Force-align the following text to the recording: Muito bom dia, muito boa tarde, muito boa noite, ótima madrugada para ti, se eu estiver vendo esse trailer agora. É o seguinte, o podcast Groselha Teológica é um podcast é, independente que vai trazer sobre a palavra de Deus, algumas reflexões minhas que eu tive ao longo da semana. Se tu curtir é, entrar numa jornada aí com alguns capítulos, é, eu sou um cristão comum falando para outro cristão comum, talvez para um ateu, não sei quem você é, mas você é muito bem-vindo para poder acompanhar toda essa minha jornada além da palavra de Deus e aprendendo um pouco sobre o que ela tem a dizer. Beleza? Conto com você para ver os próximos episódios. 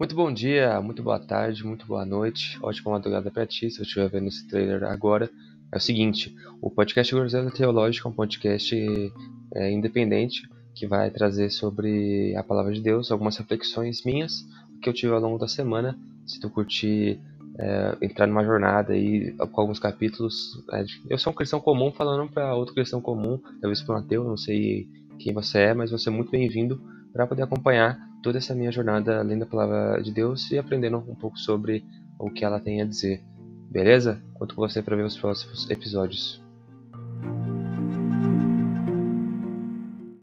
Muito 0.00 0.16
bom 0.16 0.32
dia, 0.32 0.80
muito 0.80 1.02
boa 1.02 1.18
tarde, 1.18 1.62
muito 1.62 1.86
boa 1.86 2.06
noite, 2.06 2.58
ótima 2.62 2.92
madrugada 2.92 3.30
para 3.30 3.44
ti, 3.44 3.70
se 3.70 3.80
eu 3.80 3.82
estiver 3.82 4.08
vendo 4.08 4.28
esse 4.28 4.48
trailer 4.48 4.82
agora. 4.84 5.28
É 5.70 5.76
o 5.76 5.80
seguinte, 5.80 6.34
o 6.58 6.70
podcast 6.70 7.14
Groselha 7.14 7.50
Teológica 7.50 8.08
é 8.08 8.10
um 8.10 8.14
podcast 8.14 8.74
é, 9.54 9.70
independente 9.70 10.48
que 10.74 10.86
vai 10.86 11.10
trazer 11.10 11.50
sobre 11.50 12.34
a 12.34 12.42
palavra 12.42 12.72
de 12.72 12.80
Deus, 12.80 13.12
algumas 13.12 13.36
reflexões 13.36 14.02
minhas 14.02 14.42
que 14.80 14.88
eu 14.88 14.94
tive 14.94 15.12
ao 15.12 15.20
longo 15.20 15.36
da 15.36 15.46
semana. 15.46 15.98
Se 16.26 16.40
tu 16.40 16.48
curtir 16.48 17.20
é, 17.58 17.98
entrar 18.00 18.26
numa 18.26 18.42
jornada 18.42 18.94
aí 18.94 19.32
com 19.52 19.60
alguns 19.60 19.78
capítulos, 19.78 20.64
é, 20.72 20.82
eu 21.10 21.18
sou 21.18 21.30
um 21.30 21.36
cristão 21.36 21.60
comum 21.60 21.92
falando 21.92 22.26
para 22.32 22.54
outro 22.54 22.72
cristão 22.72 23.02
comum, 23.02 23.38
talvez 23.60 23.82
para 23.82 23.96
um 23.96 23.98
ateu, 23.98 24.24
não 24.24 24.38
sei 24.38 24.88
quem 25.18 25.34
você 25.34 25.58
é, 25.58 25.74
mas 25.74 25.90
você 25.90 26.08
é 26.08 26.12
muito 26.12 26.30
bem-vindo 26.30 26.80
para 27.12 27.26
poder 27.26 27.42
acompanhar 27.42 28.09
toda 28.22 28.38
essa 28.38 28.54
minha 28.54 28.72
jornada 28.72 29.18
além 29.18 29.38
da 29.38 29.46
palavra 29.46 30.02
de 30.02 30.12
Deus 30.12 30.50
e 30.50 30.58
aprendendo 30.58 30.98
um 30.98 31.14
pouco 31.14 31.38
sobre 31.38 31.84
o 32.18 32.30
que 32.30 32.44
ela 32.44 32.60
tem 32.60 32.82
a 32.82 32.84
dizer. 32.84 33.22
Beleza? 33.70 34.20
Conto 34.34 34.54
com 34.54 34.62
você 34.62 34.82
para 34.82 34.96
ver 34.96 35.04
os 35.04 35.16
próximos 35.16 35.68
episódios. 35.70 36.42